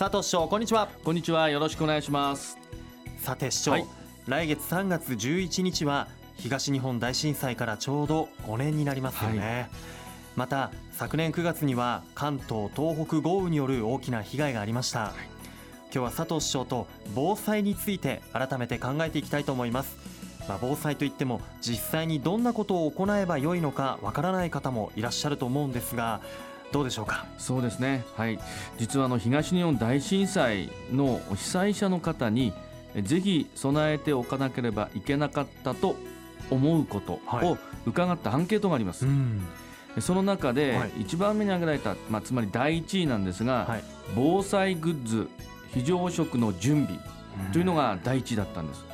[0.00, 0.88] 佐藤市長こんにちは。
[1.04, 1.50] こんにちは。
[1.50, 2.56] よろしくお願いします。
[3.18, 3.86] さて市長、はい。
[4.26, 9.68] 来月3月11日は東日本大震災からちょうど5年になりますよね、
[10.36, 15.12] また昨年9月には関東東北豪雨による大きな被害がありました、
[15.92, 19.98] 今日は佐藤市長と防災について改めて考えていきたいと思います。
[20.48, 26.22] まあ、防災といっても実際にどんなことを行えばよいのかわからない方もいらっしゃると思うんですが
[26.72, 27.26] どうでしょうか？
[27.38, 28.04] そうですね。
[28.16, 28.38] はい。
[28.78, 32.52] 実はあの東日本大震災の被災者の方に
[32.94, 35.96] えぜひ備えておかなければいけなかったと
[36.50, 37.46] 思うことはい。
[37.46, 39.40] を伺ったアンケートがあります、ん。
[40.00, 40.90] その中ではい。
[41.00, 43.84] 一番目に挙げられた、まあ、つまり第1位なんですが、はい。
[44.14, 45.28] 防災グッズ
[45.72, 47.00] 非常食の準備
[47.52, 48.84] というのが第1位だったんです。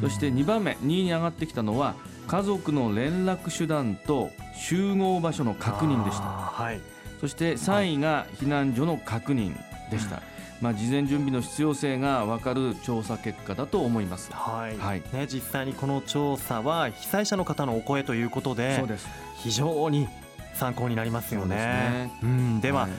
[0.00, 1.94] そして2番目2位に上がってきたのは
[2.28, 6.24] 家族の連絡手段と集合場所の確認でした。
[6.24, 6.80] はい
[7.20, 9.54] そして3位が避難所の確認
[9.90, 10.20] でした、
[10.60, 14.30] まあ、事前準備の必要性が分かる調査結果だと思います。
[14.32, 15.02] はい、はい。
[15.12, 19.08] ね、実際にこの調査は被災者の方のお声ということでそうです。
[19.36, 20.08] 非常に
[20.54, 22.10] 参考になりますよね。
[22.20, 22.90] そううん、では、はい。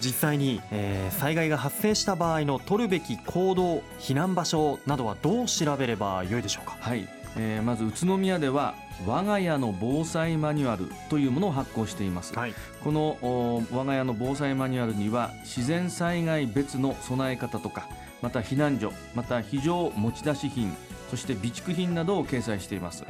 [0.00, 6.76] 実際に、えー災害が発生した場合の取るべき行動避難場所などはどう調べればよいでしょうか？
[6.78, 8.74] はい、えーまず宇都宮では
[9.06, 17.88] 我が家の防災マニュアルというものを発行しています、はい、このお我が家の防災マニュアルには自然災害別の備え方とか
[18.22, 20.76] また避難所また非常持ち出し品
[21.10, 23.04] そして備蓄品などを掲載しています。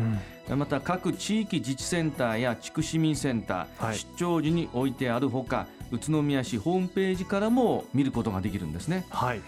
[0.48, 3.98] また各地域自治センターや地区市民センター、はい。
[3.98, 9.04] 出張時に置いてあるほか宇都宮市ホームページからも見ることができるんですね。
[9.10, 9.40] はい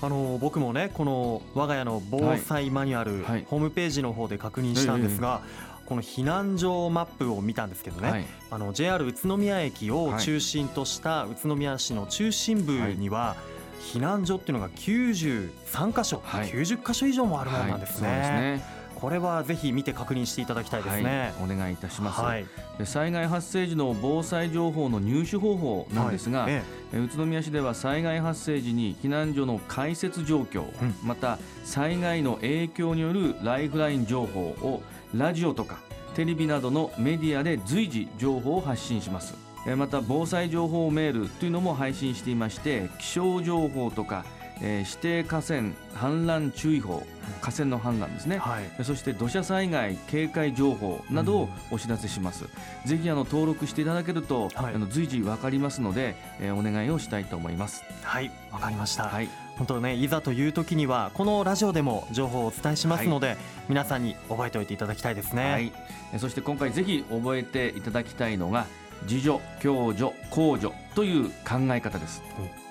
[0.00, 3.44] あの僕もねこの我が家の防災マニュアル、はい。
[3.48, 5.42] ホームページの方で確認したんですが、
[5.86, 8.26] この避難所マップを見たんですけどね、はい。
[8.50, 13.36] あの JR 宇都宮駅を中心とした宇都宮市の中心部には
[13.92, 16.48] 避難所っていうのが93箇所、はい。
[16.48, 21.32] 90箇所以上もあるものなんですね,、はいそうですねこれはぜひ見て確認していただきたいですね。
[21.38, 22.46] はい、お願いいたします、はい、
[22.78, 26.62] で災害発生時の防災情報の入手方法なんですが、はいえ
[26.94, 26.98] え。
[26.98, 30.94] 宇都宮市では災害発生時に避難所の開設状況、うん。
[31.04, 34.82] また災害の影響によるライフライン情報を
[35.14, 35.78] ラジオとか
[36.14, 39.34] テレビなどのメディアで随時情報を発信します。
[39.66, 44.24] えまた防災情報メールというのも配信していまして気象情報とか、
[44.60, 45.60] えー指定河川
[45.94, 47.06] 氾濫注意報
[47.40, 48.36] 河川の氾濫ですね。
[48.36, 48.84] えはい。
[48.84, 52.44] そして土砂災害警戒情報などをお知らせします、
[52.84, 54.74] ぜひあの登録していただけると、はい。
[54.74, 57.84] あの随時わかりますので、えーお願いをしたいと思います。
[58.02, 59.04] はい、わかりました。
[59.04, 59.28] はい。
[59.56, 63.36] 本当ね、いざという時にはこのラジオでも情報をお伝えしますので、
[63.68, 65.52] 皆さんに覚えておいていただきたいですね。
[65.52, 65.72] はい、
[66.12, 68.66] えーそして今回ぜひ覚えていただきたいのが
[69.08, 72.22] 自助共助公助という考え方です。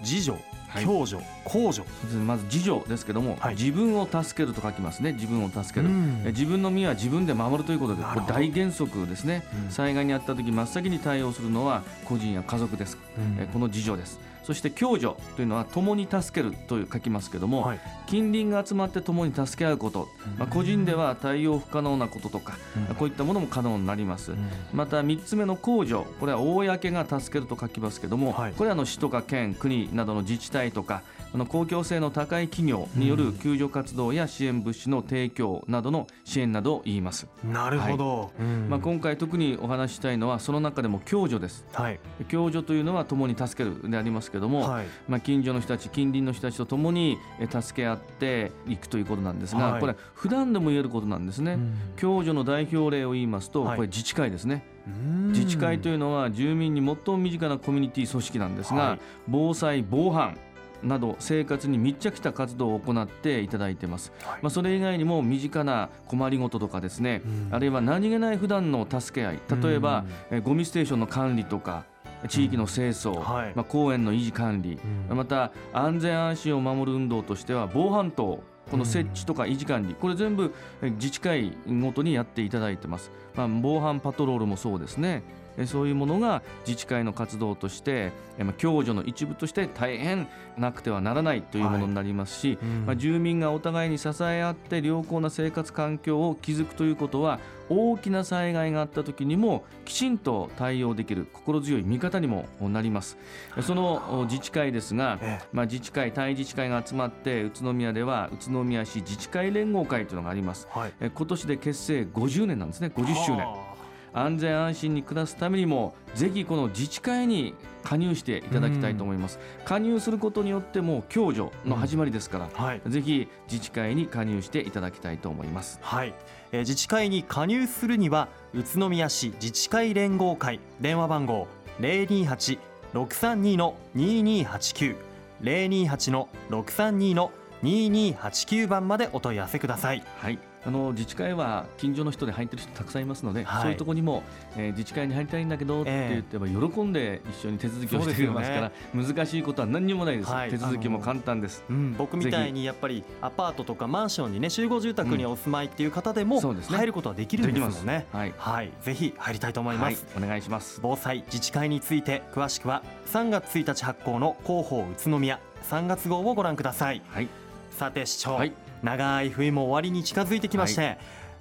[0.01, 1.87] 自助、はい共助、公助。
[2.25, 3.55] まず自助ですけども、はい。
[3.55, 5.13] 自分を助けると書きますね。
[5.13, 6.21] 自分を助ける、うん。
[6.25, 9.71] え自分の身は自分で守るということでこれ大原則ですね、うん。
[9.71, 13.41] 災害にあった時真っ先に対応するのは個人や家族です、うん。
[13.41, 17.79] えこの自助ですそして共助というのは共に助けるという書きますけども、はい。
[18.05, 22.53] 近隣が集まって共に助け合うこと、まあ、個人では対応不可能なこととか、
[22.89, 22.95] うん。
[22.95, 24.31] こういったものも可能になります、
[24.71, 28.53] また3つ目の公助これは公が助けると書きますけども、はい。
[28.53, 31.01] これはあの市とか県国などの自治体とか
[31.33, 38.31] あの公共性の高い企業による救助活動や支援物資の提供などの支援などを言います、なるほど。
[38.39, 38.69] うん。
[38.69, 41.65] まあ、今回特にお話ししたいのはその中でも共助です。
[41.73, 41.99] はい、
[42.29, 49.81] 共助というのは共に助けるでありますけども、はい、まあ、近所の人たち近隣の人たちと共にえ助け合っていくということなんですが、はい。
[49.81, 51.75] これ普段でも言えることなんですね、うん。
[51.97, 53.75] 共助の代表例を言いますと、はい。
[53.75, 54.65] これ自治会ですね。
[54.87, 55.27] うん。
[55.33, 58.99] 自治会というのは住民に最も身近なコミュニティ組織なんですが、はい。
[59.27, 60.37] 防災防犯
[60.83, 64.39] など生活に密着した活動を行っていただいています、はい。
[64.41, 67.55] まあ、それ以外にも身近な困りごととかですね、うん。
[67.55, 71.85] あるいは何気ない普段の助け合い例えば、えゴミステーションの管理とか
[72.27, 73.53] 地域の清掃、はい。
[73.55, 74.79] まあ、公園の維持管理、
[75.09, 75.17] うん。
[75.17, 85.23] また安全安心を守る運動としては防犯灯この設置とか維持管理これ全部え自治会ごとにやっていただいてます、まあ、防犯パトロールもそうですね。
[85.57, 88.11] えそういうものが自治会の活動として
[88.59, 92.85] 共助の一部として大変なくてはならないというものになりますし、うん。
[92.85, 97.39] まあ、住民がお互いに支え合って良好な生活環境を築くということは
[97.69, 103.17] 大きな災害があった時にもきちんと対応できる心強い味方にもなります。
[103.61, 110.67] そのお自治会ですが、えまあ、自治会対自治会が集まって宇都宮では宇都宮市自治会連合会というのがあります。
[110.71, 110.93] はい。
[110.99, 112.91] え今年で結成50年なんですね。
[112.95, 113.67] 50周年は
[114.13, 117.53] 安全安心に暮らすためにもぜひこの自治会に
[117.83, 122.81] 加入していただきたいと思います、加入することによっても共助の始まりですから、はい。
[122.85, 125.79] ぜひ自治会に加入していただきたいと思います。
[125.81, 126.13] はい、
[126.51, 131.47] えー自治会に加入するには宇都宮市自治会連合会電話番号
[131.79, 134.95] 028-632の2289
[135.41, 137.31] 028の632の
[137.63, 140.03] 2289番までお問い合わせください。
[140.17, 143.61] はいあの自治会は近所の人で入ってる人たくさんいますので、はい。
[143.61, 144.23] そういうところにも、
[144.57, 146.09] えー自治会に入りたいんだけどってええ。
[146.09, 150.49] 言ってば喜んで一緒に手続きをしてくれますから難しいことは何にもないです、はい。
[150.49, 156.75] 手続きも簡単です、うん、僕みたいにやっぱりアパートとかマンションにね集合住宅にお住まいっていう方でもそうですね。
[156.75, 158.05] 入ることはできるんですもんね。
[158.11, 160.05] はい、はい、ぜひ入りたいと思います。
[160.13, 160.79] はい、お願いします。
[160.83, 165.39] 防災自治会について詳しくは3月1日発行の広報宇都宮。
[165.63, 167.01] 3月号をご覧ください。
[167.09, 167.29] はい。
[167.71, 170.97] さて市長、はい長い冬も終わりに近づいてきまして、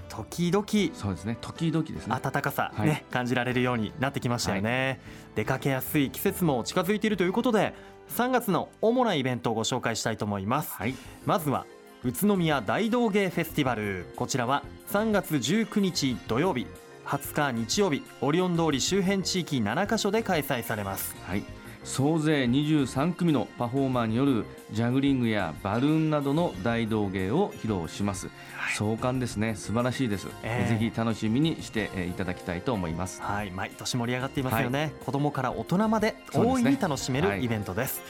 [0.09, 1.37] 時々そうですね。
[1.41, 2.17] 時々ですね。
[2.23, 3.05] 暖かさ、ねはい。
[3.11, 5.01] 感じられるようになってきましたよね、
[5.35, 7.75] 出かけやすい季節も近づいているということで
[8.17, 10.95] 3月の主なイベントをご紹介したいと思います、はい。
[11.25, 11.67] まずは
[12.05, 14.07] 宇都宮大道芸フェスティバル。
[14.15, 14.63] こちらは
[14.93, 16.67] 3月19日土曜日
[17.05, 21.17] 20日日曜日オリオン通り周辺地域7カ所で開催されます。
[21.27, 21.43] はい
[21.87, 28.29] 総勢23組のパフォーマーによるジャグリングやバルーンなどの大道芸を披露します、
[28.77, 29.55] 壮観ですね。
[29.55, 30.79] 素晴らしいです、ええ。
[30.79, 33.23] ぜひ楽しみにしてえーいただきたいと思います。
[33.23, 33.53] はい。
[33.53, 38.03] 毎年盛り上がっていますよね、子供から大人まで大いに楽しめるイベントです。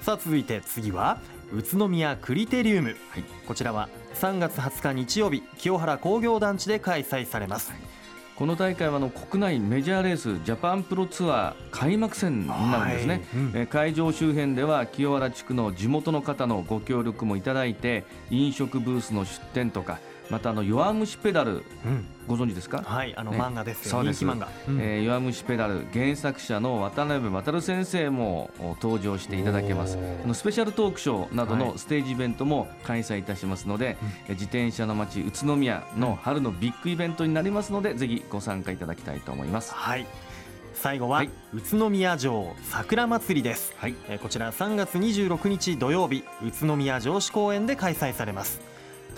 [0.00, 1.20] さあ続いて次は
[1.52, 3.24] 宇都宮クリテリウム、はい。
[3.46, 7.72] こちらは3月20日日曜日清原工業団地で開催されます、
[8.38, 13.22] この大会はあの国内メジャーレースジャパンプロツアー開幕戦になるんですね、はい。
[13.34, 13.52] うん。
[13.56, 19.98] えー会場周辺では清原地区の地元の方のご協力もいただいて飲食ブースの出店とか
[20.30, 21.56] またあの弱虫ペダルう
[21.88, 22.06] ん。
[22.26, 23.38] ご存知ですか、はいあのね。
[23.38, 23.86] 漫画です。
[23.86, 24.22] よ、そうです。
[24.24, 24.80] 人気漫画、うん。
[24.80, 29.96] えー弱虫ペダル原作者の渡辺渡先生もお登場していただけます。
[29.96, 30.24] おー。
[30.24, 31.64] あのスペシャルトークショーなどはい。
[31.64, 33.96] のステージイベントも開催いたしますので、
[34.26, 39.72] えー自転車の街宇都宮の春のビッグイベントになりますのでぜひご参加いただきたいと思います。
[39.74, 40.06] はい。
[40.74, 41.30] 最後は、はい。
[41.54, 43.94] 宇都宮城桜祭りです、はい。
[44.08, 48.60] えーこちら3月26日土曜日宇都宮城址公園で開催されます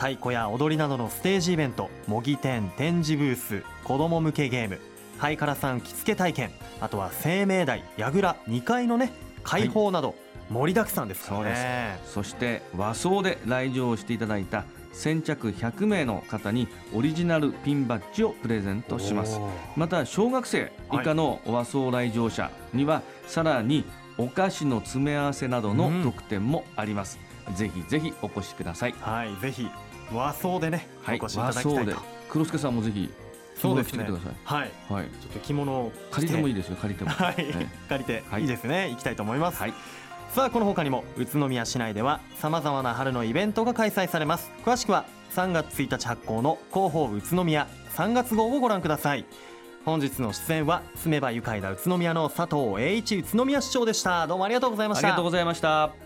[0.01, 4.81] 太鼓や踊りなどのステージイベント模擬店展示ブース子ども向けゲーム
[5.19, 6.51] ハイカラさん着付け体験
[6.81, 9.13] あとは生命台櫓2階のね
[9.43, 10.15] 開放など、
[10.49, 11.99] 盛りだくさんですからね。
[12.07, 19.39] そして和装で来場していただいた先着100名の方にオリジナルピンバッジをプレゼントします。
[19.77, 23.85] また小学生以下の和装来場者にはさらに
[24.17, 27.19] お菓子の詰め合わせなどのうん特典もあります、
[27.55, 28.95] ぜひぜひお越しください。
[29.01, 29.69] はいぜひ。
[30.13, 32.03] 和装でね、はいお越しいただきたいと。
[32.29, 33.11] 黒助さんもぜひ
[33.57, 34.35] そうですね着てきてください。
[34.45, 34.71] はい。
[34.89, 35.05] はい。
[35.05, 37.11] ちょっと着物を着借りてもいいですよ借りても。
[37.11, 38.43] はい、え借りて、はい。
[38.43, 38.91] いいですね。
[38.91, 39.75] 行きたいと思います、はい。
[40.35, 44.51] さあこの他にも宇都宮市内ではさまざまな春のイベントが開催されます。
[44.65, 45.05] 詳しくは
[45.35, 47.67] 3月1日発行の広報宇都宮。
[47.95, 49.25] 3月号をご覧ください。
[49.85, 54.27] 本日の出演は住めば愉快な宇都宮の佐藤栄一宇都宮市長でした。
[54.27, 55.09] どうもありがとうございました。
[55.09, 56.00] ありがとうございました